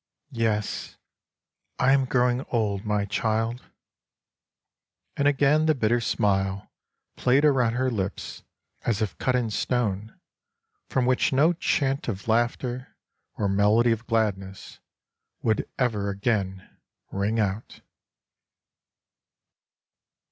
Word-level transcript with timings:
''"Yes, 0.49 0.97
I 1.77 1.91
am 1.91 2.05
growing 2.05 2.43
old, 2.49 2.83
my 2.85 3.05
child," 3.05 3.61
and 5.15 5.27
again 5.27 5.67
the 5.67 5.75
bitter 5.75 6.01
smile 6.01 6.71
played 7.17 7.45
around 7.45 7.73
her 7.73 7.91
lips 7.91 8.41
as 8.81 9.03
if 9.03 9.15
cut 9.19 9.35
in 9.35 9.51
stone, 9.51 10.19
from 10.89 11.05
which 11.05 11.31
no 11.31 11.53
chant 11.53 12.07
of 12.07 12.27
laughter 12.27 12.97
or 13.35 13.47
melody 13.47 13.91
of 13.91 14.07
gladness 14.07 14.79
would 15.43 15.69
ever 15.77 16.09
again 16.09 16.67
ring 17.11 17.39
out. 17.39 17.81